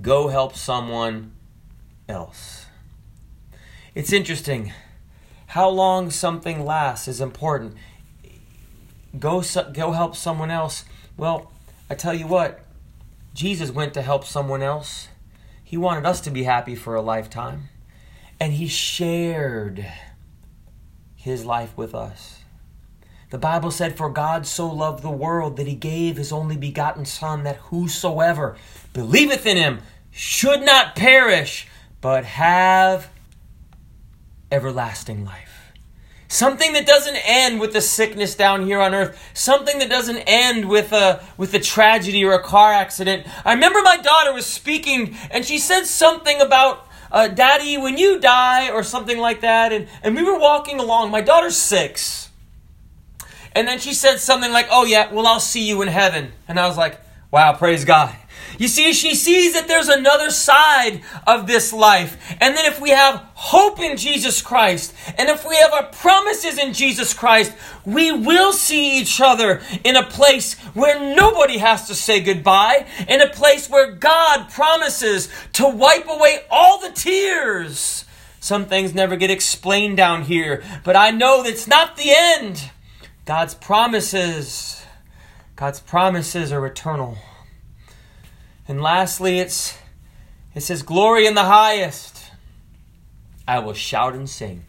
go 0.00 0.28
help 0.28 0.56
someone 0.56 1.32
else. 2.08 2.64
It's 3.94 4.10
interesting. 4.10 4.72
How 5.48 5.68
long 5.68 6.10
something 6.10 6.64
lasts 6.64 7.08
is 7.08 7.20
important. 7.20 7.74
Go, 9.18 9.42
go 9.74 9.92
help 9.92 10.16
someone 10.16 10.50
else. 10.50 10.86
Well, 11.18 11.52
I 11.90 11.94
tell 11.94 12.14
you 12.14 12.26
what, 12.26 12.64
Jesus 13.34 13.70
went 13.70 13.92
to 13.92 14.00
help 14.00 14.24
someone 14.24 14.62
else. 14.62 15.08
He 15.62 15.76
wanted 15.76 16.06
us 16.06 16.22
to 16.22 16.30
be 16.30 16.44
happy 16.44 16.74
for 16.74 16.94
a 16.94 17.02
lifetime. 17.02 17.68
And 18.40 18.54
he 18.54 18.66
shared 18.66 19.86
his 21.16 21.44
life 21.44 21.76
with 21.76 21.94
us. 21.94 22.41
The 23.32 23.38
Bible 23.38 23.70
said, 23.70 23.96
For 23.96 24.10
God 24.10 24.46
so 24.46 24.68
loved 24.68 25.02
the 25.02 25.10
world 25.10 25.56
that 25.56 25.66
he 25.66 25.74
gave 25.74 26.18
his 26.18 26.32
only 26.32 26.54
begotten 26.54 27.06
Son, 27.06 27.44
that 27.44 27.56
whosoever 27.56 28.58
believeth 28.92 29.46
in 29.46 29.56
him 29.56 29.80
should 30.10 30.60
not 30.60 30.94
perish, 30.94 31.66
but 32.02 32.26
have 32.26 33.08
everlasting 34.50 35.24
life. 35.24 35.72
Something 36.28 36.74
that 36.74 36.86
doesn't 36.86 37.16
end 37.24 37.58
with 37.58 37.72
the 37.72 37.80
sickness 37.80 38.34
down 38.34 38.66
here 38.66 38.82
on 38.82 38.94
earth. 38.94 39.18
Something 39.32 39.78
that 39.78 39.88
doesn't 39.88 40.18
end 40.26 40.68
with 40.68 40.92
a 40.92 41.24
with 41.38 41.54
a 41.54 41.58
tragedy 41.58 42.22
or 42.26 42.34
a 42.34 42.42
car 42.42 42.74
accident. 42.74 43.26
I 43.46 43.54
remember 43.54 43.80
my 43.80 43.96
daughter 43.96 44.34
was 44.34 44.44
speaking 44.44 45.16
and 45.30 45.46
she 45.46 45.56
said 45.56 45.84
something 45.84 46.38
about 46.42 46.86
uh, 47.10 47.28
Daddy, 47.28 47.78
when 47.78 47.96
you 47.96 48.20
die, 48.20 48.70
or 48.70 48.82
something 48.82 49.18
like 49.18 49.40
that. 49.40 49.72
And, 49.72 49.88
and 50.02 50.16
we 50.16 50.22
were 50.22 50.38
walking 50.38 50.78
along. 50.78 51.10
My 51.10 51.22
daughter's 51.22 51.56
six. 51.56 52.30
And 53.54 53.68
then 53.68 53.78
she 53.78 53.94
said 53.94 54.18
something 54.18 54.52
like, 54.52 54.66
Oh, 54.70 54.84
yeah, 54.84 55.12
well, 55.12 55.26
I'll 55.26 55.40
see 55.40 55.66
you 55.66 55.82
in 55.82 55.88
heaven. 55.88 56.32
And 56.48 56.58
I 56.58 56.66
was 56.66 56.76
like, 56.76 57.00
Wow, 57.30 57.54
praise 57.54 57.84
God. 57.84 58.14
You 58.58 58.68
see, 58.68 58.92
she 58.92 59.14
sees 59.14 59.54
that 59.54 59.66
there's 59.66 59.88
another 59.88 60.30
side 60.30 61.00
of 61.26 61.46
this 61.46 61.72
life. 61.72 62.36
And 62.40 62.56
then 62.56 62.66
if 62.66 62.80
we 62.80 62.90
have 62.90 63.26
hope 63.34 63.80
in 63.80 63.96
Jesus 63.96 64.42
Christ, 64.42 64.94
and 65.16 65.28
if 65.28 65.48
we 65.48 65.56
have 65.56 65.72
our 65.72 65.86
promises 65.86 66.58
in 66.58 66.74
Jesus 66.74 67.14
Christ, 67.14 67.52
we 67.84 68.12
will 68.12 68.52
see 68.52 69.00
each 69.00 69.20
other 69.20 69.62
in 69.84 69.96
a 69.96 70.02
place 70.02 70.54
where 70.74 71.00
nobody 71.16 71.58
has 71.58 71.86
to 71.88 71.94
say 71.94 72.20
goodbye, 72.20 72.86
in 73.08 73.20
a 73.20 73.30
place 73.30 73.68
where 73.68 73.92
God 73.92 74.50
promises 74.50 75.28
to 75.54 75.68
wipe 75.68 76.08
away 76.08 76.40
all 76.50 76.78
the 76.80 76.92
tears. 76.92 78.04
Some 78.40 78.66
things 78.66 78.94
never 78.94 79.16
get 79.16 79.30
explained 79.30 79.96
down 79.96 80.22
here, 80.22 80.62
but 80.84 80.96
I 80.96 81.10
know 81.10 81.42
that's 81.42 81.66
not 81.66 81.96
the 81.96 82.10
end. 82.10 82.70
God's 83.24 83.54
promises, 83.54 84.82
God's 85.54 85.80
promises 85.80 86.52
are 86.52 86.66
eternal. 86.66 87.18
And 88.66 88.80
lastly, 88.80 89.38
it's 89.38 89.78
it 90.54 90.62
says, 90.62 90.82
Glory 90.82 91.26
in 91.26 91.34
the 91.34 91.44
highest. 91.44 92.30
I 93.46 93.58
will 93.58 93.74
shout 93.74 94.14
and 94.14 94.28
sing. 94.28 94.64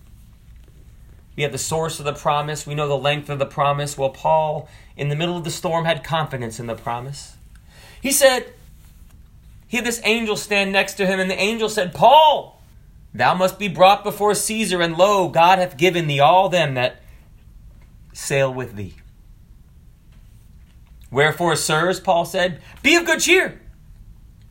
We 1.35 1.43
have 1.43 1.51
the 1.51 1.57
source 1.57 1.99
of 1.99 2.05
the 2.05 2.13
promise. 2.13 2.65
We 2.65 2.75
know 2.75 2.87
the 2.87 2.97
length 2.97 3.29
of 3.29 3.39
the 3.39 3.45
promise. 3.45 3.97
Well, 3.97 4.09
Paul, 4.09 4.69
in 4.95 5.09
the 5.09 5.15
middle 5.15 5.37
of 5.37 5.43
the 5.43 5.51
storm, 5.51 5.85
had 5.85 6.03
confidence 6.03 6.59
in 6.59 6.67
the 6.67 6.75
promise. 6.75 7.35
He 8.01 8.11
said, 8.11 8.53
He 9.67 9.77
had 9.77 9.85
this 9.85 10.01
angel 10.03 10.35
stand 10.35 10.71
next 10.71 10.93
to 10.95 11.05
him, 11.05 11.19
and 11.19 11.29
the 11.29 11.39
angel 11.39 11.69
said, 11.69 11.93
Paul, 11.93 12.61
thou 13.13 13.33
must 13.33 13.57
be 13.57 13.67
brought 13.67 14.03
before 14.03 14.35
Caesar, 14.35 14.81
and 14.81 14.95
lo, 14.95 15.27
God 15.27 15.59
hath 15.59 15.77
given 15.77 16.07
thee 16.07 16.19
all 16.19 16.49
them 16.49 16.75
that 16.75 17.02
sail 18.13 18.53
with 18.53 18.75
thee. 18.75 18.95
Wherefore, 21.11 21.55
sirs, 21.55 21.99
Paul 21.99 22.25
said, 22.25 22.61
be 22.81 22.95
of 22.95 23.05
good 23.05 23.19
cheer, 23.19 23.61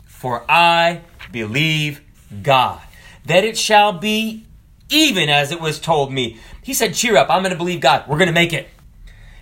for 0.05 0.45
I 0.49 1.01
believe 1.33 2.03
God, 2.43 2.81
that 3.27 3.43
it 3.43 3.59
shall 3.59 3.93
be 3.93 4.47
even 4.89 5.29
as 5.29 5.51
it 5.51 5.61
was 5.61 5.81
told 5.81 6.13
me. 6.13 6.39
He 6.63 6.75
said, 6.75 6.95
cheer 6.95 7.17
up, 7.17 7.31
I'm 7.31 7.43
going 7.43 7.53
to 7.53 7.59
believe 7.59 7.81
God. 7.81 8.07
We're 8.07 8.19
going 8.19 8.29
to 8.29 8.33
make 8.33 8.53
it. 8.53 8.69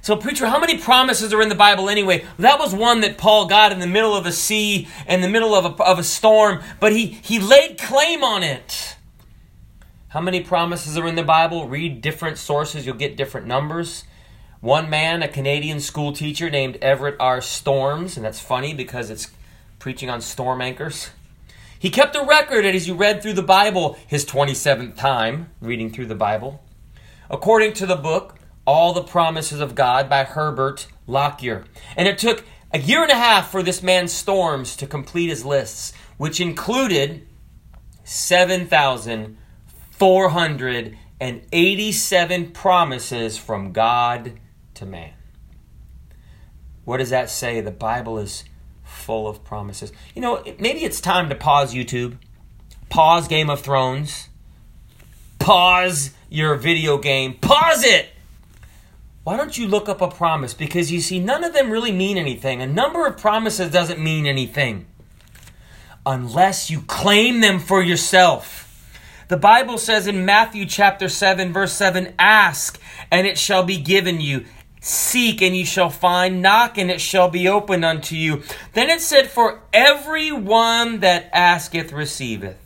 So, 0.03 0.17
preacher, 0.17 0.47
how 0.47 0.59
many 0.59 0.79
promises 0.79 1.35
are 1.35 1.43
in 1.43 1.51
the 1.51 1.55
Bible 1.55 1.91
anyway? 1.91 2.25
That 2.39 2.59
was 2.59 2.75
one 2.75 3.03
that 3.03 3.19
Paul 3.19 3.47
got 3.47 3.71
in 3.71 3.81
the 3.81 3.87
middle 3.87 4.15
of 4.17 4.25
a 4.25 4.33
sea, 4.33 4.89
in 5.07 5.21
the 5.21 5.29
middle 5.29 5.55
of 5.55 5.79
a, 5.79 5.83
of 5.83 5.99
a 5.99 6.05
storm, 6.05 6.63
but 6.79 6.93
he, 6.93 7.07
he 7.07 7.39
laid 7.39 7.77
claim 7.79 8.25
on 8.25 8.43
it. 8.43 8.97
How 10.11 10.21
many 10.21 10.41
promises 10.41 10.99
are 10.99 11.07
in 11.07 11.15
the 11.15 11.23
Bible? 11.23 11.69
Read 11.69 12.01
different 12.01 12.37
sources, 12.37 12.85
you'll 12.85 12.97
get 12.97 13.17
different 13.17 13.47
numbers. 13.47 14.03
One 14.59 14.91
man, 14.91 15.23
a 15.23 15.29
Canadian 15.29 15.79
school 15.79 16.13
teacher 16.13 16.51
named 16.51 16.79
Everett 16.83 17.15
R. 17.21 17.41
Storms, 17.41 18.17
and 18.17 18.27
that's 18.27 18.41
funny 18.41 18.75
because 18.75 19.09
it's 19.09 19.31
preaching 19.79 20.11
on 20.11 20.21
storm 20.21 20.61
anchors. 20.63 21.11
He 21.79 21.91
kept 21.91 22.17
a 22.17 22.25
record 22.25 22.65
as 22.65 22.87
he 22.87 22.93
read 22.93 23.23
through 23.23 23.35
the 23.35 23.43
Bible, 23.45 23.97
his 24.05 24.27
27th 24.27 24.97
time 24.97 25.51
reading 25.61 25.93
through 25.93 26.07
the 26.07 26.17
Bible. 26.17 26.61
According 27.31 27.75
to 27.75 27.87
the 27.87 27.95
book, 27.95 28.37
All 28.67 28.93
the 28.93 29.05
Promises 29.05 29.61
of 29.61 29.77
God 29.77 30.11
by 30.11 30.25
Herbert 30.25 30.89
Lockyer. 31.07 31.67
And 31.97 32.09
it 32.09 32.19
took 32.19 32.45
a 32.73 32.81
year 32.81 33.05
and 33.05 33.13
a 33.13 33.15
half 33.15 33.53
for 33.53 33.63
this 33.63 33.81
man 33.81 34.09
Storms 34.09 34.75
to 34.75 34.89
complete 34.89 35.29
his 35.29 35.45
lists, 35.45 35.93
which 36.17 36.41
included 36.41 37.29
7,487 40.01 42.53
promises 42.53 43.37
from 43.37 43.73
God 43.73 44.33
to 44.73 44.87
man. 44.87 45.13
What 46.87 46.97
does 46.97 47.11
that 47.11 47.29
say? 47.29 47.61
The 47.61 47.71
Bible 47.71 48.19
is 48.19 48.45
full 48.83 49.29
of 49.29 49.45
promises. 49.45 49.93
You 50.15 50.23
know, 50.23 50.43
maybe 50.59 50.85
it's 50.85 51.03
time 51.03 51.29
to 51.29 51.35
pause 51.35 51.75
YouTube, 51.75 52.17
pause 52.89 53.29
Game 53.29 53.51
of 53.51 53.61
Thrones, 53.61 54.31
pause 55.39 56.13
your 56.31 56.55
video 56.55 56.97
game, 56.97 57.35
pause 57.35 57.85
it! 57.85 58.09
Why 59.25 59.37
don't 59.37 59.59
you 59.59 59.69
look 59.69 59.91
up 59.91 60.01
a 60.01 60.09
promise? 60.09 60.55
Because 60.55 60.91
you 60.91 61.03
see, 61.03 61.21
none 61.21 61.45
of 61.45 61.53
them 61.53 61.71
really 61.71 61.93
mean 61.93 62.17
anything. 62.17 62.63
A 62.63 62.67
number 62.67 63.07
of 63.07 63.19
promises 63.19 63.71
doesn't 63.71 64.01
mean 64.01 64.25
anything 64.25 64.87
unless 66.07 66.71
you 66.71 66.81
claim 66.81 67.43
them 67.43 67.59
for 67.59 67.83
yourself. 67.83 68.69
The 69.31 69.37
Bible 69.37 69.79
says 69.79 70.09
in 70.09 70.25
Matthew 70.25 70.67
chapter 70.67 71.09
7 71.09 71.53
verse 71.53 71.73
7, 71.73 72.15
ask 72.19 72.81
and 73.13 73.29
it 73.29 73.39
shall 73.39 73.63
be 73.63 73.77
given 73.77 74.21
you. 74.21 74.45
Seek 74.81 75.41
and 75.41 75.57
you 75.57 75.65
shall 75.65 75.89
find, 75.89 76.43
knock 76.43 76.77
and 76.77 76.91
it 76.91 77.01
shall 77.01 77.31
be 77.31 77.47
opened 77.47 77.85
unto 77.85 78.17
you. 78.17 78.43
Then 78.73 78.91
it 78.91 79.01
said, 79.01 79.31
For 79.31 79.63
every 79.73 80.33
one 80.33 80.99
that 80.99 81.31
asketh 81.33 81.93
receiveth, 81.93 82.59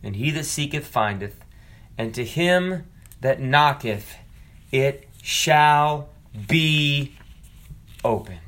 and 0.00 0.14
he 0.14 0.30
that 0.30 0.44
seeketh 0.44 0.86
findeth, 0.86 1.40
and 1.98 2.14
to 2.14 2.24
him 2.24 2.84
that 3.20 3.40
knocketh 3.40 4.14
it 4.70 5.08
shall 5.24 6.10
be 6.46 7.16
opened. 8.04 8.38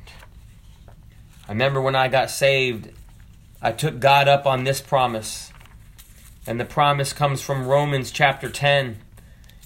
I 1.45 1.51
remember 1.51 1.81
when 1.81 1.95
I 1.95 2.07
got 2.07 2.31
saved, 2.31 2.89
I 3.61 3.73
took 3.73 3.99
God 3.99 4.29
up 4.29 4.45
on 4.45 4.63
this 4.63 4.79
promise. 4.79 5.52
And 6.45 6.59
the 6.59 6.65
promise 6.65 7.13
comes 7.13 7.41
from 7.41 7.67
Romans 7.67 8.11
chapter 8.11 8.49
10. 8.49 8.97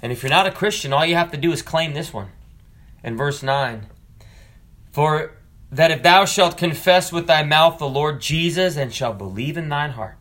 And 0.02 0.12
if 0.12 0.22
you're 0.22 0.30
not 0.30 0.48
a 0.48 0.52
Christian, 0.52 0.94
all 0.94 1.06
you 1.06 1.16
have 1.16 1.32
to 1.32 1.38
do 1.38 1.52
is 1.52 1.62
claim 1.62 1.94
this 1.94 2.14
one 2.14 2.30
In 3.04 3.18
verse 3.18 3.42
9. 3.42 3.88
For 4.92 5.32
that 5.72 5.92
if 5.92 6.04
thou 6.04 6.26
shalt 6.26 6.58
confess 6.58 7.12
with 7.12 7.28
thy 7.28 7.44
mouth 7.44 7.78
the 7.78 7.90
Lord 7.90 8.22
Jesus 8.22 8.78
and 8.78 8.94
shalt 8.94 9.18
believe 9.18 9.58
in 9.58 9.70
thine 9.70 9.92
heart 9.92 10.18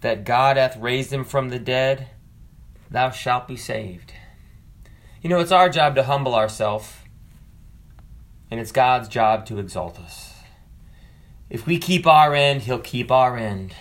that 0.00 0.24
God 0.24 0.56
hath 0.56 0.76
raised 0.76 1.12
him 1.12 1.24
from 1.24 1.48
the 1.48 1.58
dead, 1.58 2.08
thou 2.90 3.10
shalt 3.10 3.48
be 3.48 3.56
saved. 3.56 4.12
You 5.22 5.28
know, 5.28 5.40
it's 5.40 5.52
our 5.52 5.68
job 5.68 5.96
to 5.96 6.04
humble 6.04 6.34
ourselves, 6.34 6.92
and 8.50 8.60
it's 8.60 8.72
God's 8.72 9.08
job 9.08 9.46
to 9.46 9.58
exalt 9.58 9.98
us. 9.98 10.34
If 11.50 11.66
we 11.66 11.78
keep 11.78 12.06
our 12.06 12.34
end, 12.34 12.62
He'll 12.62 12.78
keep 12.78 13.10
our 13.10 13.36
end. 13.36 13.74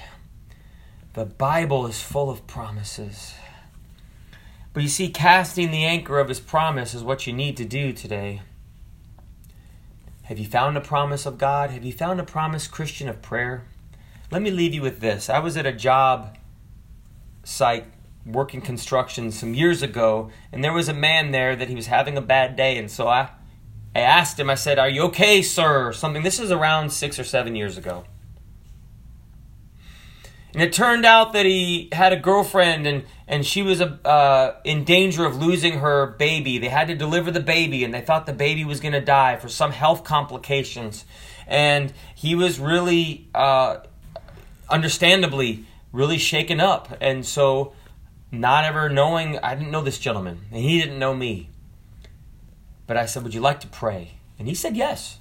The 1.18 1.26
Bible 1.26 1.88
is 1.88 2.00
full 2.00 2.30
of 2.30 2.46
promises. 2.46 3.34
But 4.72 4.84
you 4.84 4.88
see, 4.88 5.10
casting 5.10 5.72
the 5.72 5.84
anchor 5.84 6.20
of 6.20 6.30
His 6.30 6.40
promise 6.40 6.94
is 6.94 7.02
what 7.02 7.26
you 7.26 7.34
need 7.34 7.58
to 7.58 7.66
do 7.66 7.92
today. 7.92 8.44
Have 10.26 10.38
you 10.38 10.46
found 10.46 10.78
a 10.78 10.80
promise 10.80 11.26
of 11.26 11.40
God? 11.40 11.72
Have 11.72 11.84
you 11.84 11.92
found 11.92 12.20
a 12.20 12.24
promise, 12.24 12.68
Christian, 12.68 13.10
of 13.10 13.24
prayer? 13.24 13.64
Let 14.30 14.44
me 14.44 14.52
leave 14.52 14.76
you 14.76 14.84
with 14.84 15.00
this. 15.00 15.28
I 15.28 15.40
was 15.40 15.58
at 15.58 15.66
a 15.66 15.74
job 15.74 16.38
site 17.44 17.88
working 18.24 18.62
construction 18.62 19.32
some 19.32 19.56
years 19.56 19.82
ago, 19.82 20.30
and 20.52 20.64
there 20.64 20.72
was 20.72 20.88
a 20.88 20.94
man 20.94 21.32
there 21.32 21.56
that 21.56 21.68
he 21.68 21.74
was 21.74 21.88
having 21.88 22.16
a 22.16 22.22
bad 22.22 22.56
day, 22.56 22.78
and 22.78 22.92
so 22.92 23.08
I, 23.08 23.32
I 23.96 24.02
asked 24.02 24.40
him. 24.40 24.52
I 24.52 24.56
said, 24.56 24.78
"Are 24.78 24.88
you 24.88 25.02
okay, 25.06 25.42
sir?" 25.42 25.94
Something. 25.94 26.22
This 26.22 26.40
is 26.40 26.52
around 26.52 26.92
six 26.92 27.18
or 27.18 27.24
seven 27.24 27.56
years 27.56 27.76
ago. 27.76 28.04
And 30.58 30.64
it 30.64 30.74
turned 30.74 31.06
out 31.06 31.34
that 31.34 31.46
he 31.46 31.88
had 31.92 32.14
a 32.14 32.16
girlfriend 32.16 32.88
and, 32.88 33.04
and 33.28 33.46
she 33.46 33.62
was 33.62 33.80
uh, 33.80 34.56
in 34.64 34.86
danger 34.86 35.24
of 35.24 35.40
losing 35.40 35.82
her 35.82 36.08
baby. 36.08 36.58
They 36.58 36.70
had 36.70 36.88
to 36.88 36.96
deliver 36.96 37.30
the 37.30 37.42
baby 37.42 37.84
and 37.84 37.94
they 37.94 38.02
thought 38.02 38.26
the 38.26 38.34
baby 38.34 38.66
was 38.66 38.80
going 38.80 38.94
to 38.94 39.00
die 39.00 39.36
for 39.36 39.50
some 39.50 39.72
health 39.72 40.04
complications. 40.04 41.06
And 41.46 41.94
he 42.16 42.34
was 42.34 42.60
really, 42.60 43.28
uh, 43.36 43.82
understandably, 44.68 45.66
really 45.92 46.18
shaken 46.18 46.60
up. 46.60 46.98
And 47.02 47.24
so, 47.24 47.74
not 48.32 48.66
ever 48.66 48.90
knowing, 48.90 49.38
I 49.38 49.54
didn't 49.54 49.70
know 49.70 49.84
this 49.84 50.00
gentleman 50.00 50.46
and 50.52 50.64
he 50.64 50.82
didn't 50.82 50.98
know 50.98 51.14
me. 51.14 51.52
But 52.88 52.98
I 52.98 53.06
said, 53.06 53.22
Would 53.22 53.36
you 53.36 53.42
like 53.42 53.60
to 53.60 53.68
pray? 53.68 54.14
And 54.40 54.48
he 54.48 54.56
said 54.56 54.76
yes. 54.76 55.20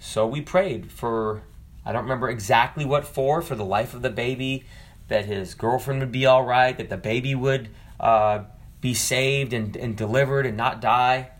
So 0.00 0.26
we 0.26 0.40
prayed 0.40 0.90
for 0.90 1.44
I 1.84 1.92
don't 1.92 2.02
remember 2.02 2.28
exactly 2.28 2.84
what 2.84 3.06
for, 3.06 3.42
for 3.42 3.54
the 3.54 3.64
life 3.64 3.94
of 3.94 4.02
the 4.02 4.10
baby, 4.10 4.64
that 5.08 5.26
his 5.26 5.54
girlfriend 5.54 6.00
would 6.00 6.12
be 6.12 6.26
all 6.26 6.44
right, 6.44 6.76
that 6.76 6.88
the 6.88 6.96
baby 6.96 7.34
would 7.34 7.68
uh, 8.00 8.44
be 8.80 8.94
saved 8.94 9.52
and, 9.52 9.76
and 9.76 9.96
delivered 9.96 10.46
and 10.46 10.56
not 10.56 10.80
die. 10.80 11.30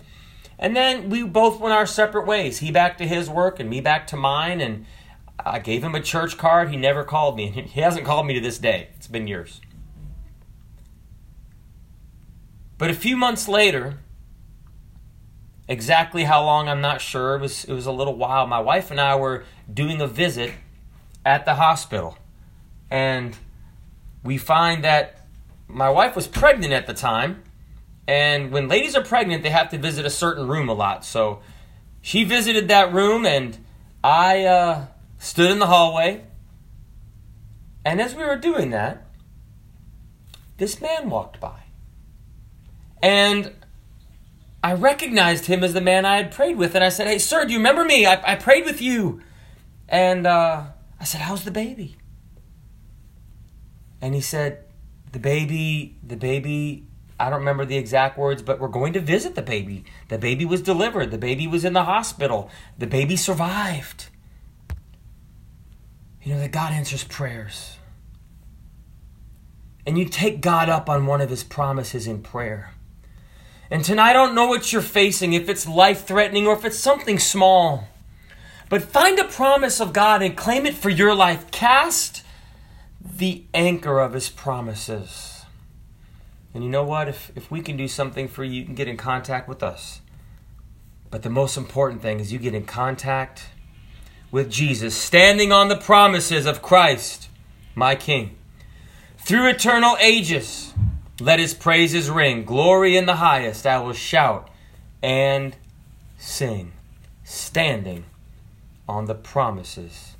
And 0.58 0.76
then 0.76 1.10
we 1.10 1.22
both 1.22 1.60
went 1.60 1.74
our 1.74 1.86
separate 1.86 2.26
ways. 2.26 2.58
He 2.58 2.70
back 2.70 2.98
to 2.98 3.06
his 3.06 3.28
work 3.28 3.58
and 3.58 3.68
me 3.68 3.80
back 3.80 4.06
to 4.08 4.16
mine. 4.16 4.60
And 4.60 4.86
I 5.38 5.58
gave 5.58 5.82
him 5.82 5.94
a 5.94 6.00
church 6.00 6.38
card. 6.38 6.70
He 6.70 6.76
never 6.76 7.04
called 7.04 7.36
me. 7.36 7.48
He 7.74 7.80
hasn't 7.80 8.06
called 8.06 8.26
me 8.26 8.34
to 8.34 8.40
this 8.40 8.58
day. 8.58 8.88
It's 8.96 9.08
been 9.08 9.26
years. 9.26 9.60
But 12.78 12.90
a 12.90 12.94
few 12.94 13.16
months 13.16 13.48
later, 13.48 13.98
Exactly 15.66 16.24
how 16.24 16.44
long, 16.44 16.68
I'm 16.68 16.80
not 16.80 17.00
sure. 17.00 17.36
It 17.36 17.40
was, 17.40 17.64
it 17.64 17.72
was 17.72 17.86
a 17.86 17.92
little 17.92 18.16
while. 18.16 18.46
My 18.46 18.60
wife 18.60 18.90
and 18.90 19.00
I 19.00 19.16
were 19.16 19.44
doing 19.72 20.00
a 20.00 20.06
visit 20.06 20.52
at 21.24 21.44
the 21.46 21.54
hospital. 21.54 22.18
And 22.90 23.36
we 24.22 24.36
find 24.36 24.84
that 24.84 25.26
my 25.66 25.88
wife 25.88 26.14
was 26.14 26.26
pregnant 26.26 26.72
at 26.72 26.86
the 26.86 26.94
time. 26.94 27.42
And 28.06 28.50
when 28.52 28.68
ladies 28.68 28.94
are 28.94 29.02
pregnant, 29.02 29.42
they 29.42 29.50
have 29.50 29.70
to 29.70 29.78
visit 29.78 30.04
a 30.04 30.10
certain 30.10 30.46
room 30.46 30.68
a 30.68 30.74
lot. 30.74 31.04
So 31.04 31.40
she 32.02 32.24
visited 32.24 32.68
that 32.68 32.92
room, 32.92 33.24
and 33.24 33.56
I 34.02 34.44
uh, 34.44 34.86
stood 35.18 35.50
in 35.50 35.58
the 35.58 35.66
hallway. 35.66 36.24
And 37.82 38.00
as 38.00 38.14
we 38.14 38.22
were 38.22 38.36
doing 38.36 38.70
that, 38.70 39.06
this 40.58 40.82
man 40.82 41.08
walked 41.08 41.40
by. 41.40 41.62
And 43.02 43.52
I 44.64 44.72
recognized 44.72 45.44
him 45.44 45.62
as 45.62 45.74
the 45.74 45.82
man 45.82 46.06
I 46.06 46.16
had 46.16 46.32
prayed 46.32 46.56
with, 46.56 46.74
and 46.74 46.82
I 46.82 46.88
said, 46.88 47.06
"Hey, 47.06 47.18
sir, 47.18 47.44
do 47.44 47.52
you 47.52 47.58
remember 47.58 47.84
me? 47.84 48.06
I, 48.06 48.32
I 48.32 48.34
prayed 48.36 48.64
with 48.64 48.80
you." 48.80 49.20
And 49.90 50.26
uh, 50.26 50.68
I 50.98 51.04
said, 51.04 51.20
"How's 51.20 51.44
the 51.44 51.50
baby?" 51.50 51.96
And 54.00 54.14
he 54.14 54.22
said, 54.22 54.64
"The 55.12 55.18
baby, 55.18 55.98
the 56.02 56.16
baby. 56.16 56.86
I 57.20 57.28
don't 57.28 57.40
remember 57.40 57.66
the 57.66 57.76
exact 57.76 58.16
words, 58.16 58.40
but 58.40 58.58
we're 58.58 58.68
going 58.68 58.94
to 58.94 59.00
visit 59.00 59.34
the 59.34 59.42
baby. 59.42 59.84
The 60.08 60.16
baby 60.16 60.46
was 60.46 60.62
delivered. 60.62 61.10
The 61.10 61.18
baby 61.18 61.46
was 61.46 61.66
in 61.66 61.74
the 61.74 61.84
hospital. 61.84 62.48
The 62.78 62.86
baby 62.86 63.16
survived." 63.16 64.06
You 66.22 66.32
know 66.32 66.40
that 66.40 66.52
God 66.52 66.72
answers 66.72 67.04
prayers. 67.04 67.76
And 69.84 69.98
you 69.98 70.06
take 70.06 70.40
God 70.40 70.70
up 70.70 70.88
on 70.88 71.04
one 71.04 71.20
of 71.20 71.28
his 71.28 71.44
promises 71.44 72.06
in 72.06 72.22
prayer. 72.22 72.73
And 73.70 73.84
tonight, 73.84 74.10
I 74.10 74.12
don't 74.12 74.34
know 74.34 74.46
what 74.46 74.72
you're 74.72 74.82
facing, 74.82 75.32
if 75.32 75.48
it's 75.48 75.66
life 75.66 76.06
threatening 76.06 76.46
or 76.46 76.54
if 76.54 76.64
it's 76.64 76.78
something 76.78 77.18
small. 77.18 77.88
But 78.68 78.82
find 78.82 79.18
a 79.18 79.24
promise 79.24 79.80
of 79.80 79.92
God 79.92 80.22
and 80.22 80.36
claim 80.36 80.66
it 80.66 80.74
for 80.74 80.90
your 80.90 81.14
life. 81.14 81.50
Cast 81.50 82.24
the 83.00 83.44
anchor 83.54 84.00
of 84.00 84.12
His 84.12 84.28
promises. 84.28 85.44
And 86.52 86.62
you 86.62 86.70
know 86.70 86.84
what? 86.84 87.08
If, 87.08 87.32
if 87.34 87.50
we 87.50 87.60
can 87.60 87.76
do 87.76 87.88
something 87.88 88.28
for 88.28 88.44
you, 88.44 88.60
you 88.60 88.64
can 88.64 88.74
get 88.74 88.88
in 88.88 88.96
contact 88.96 89.48
with 89.48 89.62
us. 89.62 90.00
But 91.10 91.22
the 91.22 91.30
most 91.30 91.56
important 91.56 92.02
thing 92.02 92.20
is 92.20 92.32
you 92.32 92.38
get 92.38 92.54
in 92.54 92.64
contact 92.64 93.46
with 94.30 94.50
Jesus, 94.50 94.96
standing 94.96 95.52
on 95.52 95.68
the 95.68 95.76
promises 95.76 96.44
of 96.44 96.60
Christ, 96.60 97.28
my 97.74 97.94
King. 97.94 98.36
Through 99.16 99.48
eternal 99.48 99.96
ages, 100.00 100.74
let 101.20 101.38
his 101.38 101.54
praises 101.54 102.10
ring. 102.10 102.44
Glory 102.44 102.96
in 102.96 103.06
the 103.06 103.16
highest, 103.16 103.66
I 103.66 103.78
will 103.78 103.92
shout 103.92 104.50
and 105.02 105.56
sing, 106.18 106.72
standing 107.22 108.04
on 108.88 109.06
the 109.06 109.14
promises 109.14 110.16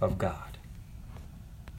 of 0.00 0.18
God. 0.18 0.47